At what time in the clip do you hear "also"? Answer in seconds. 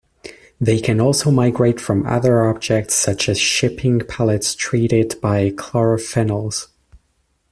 0.99-1.29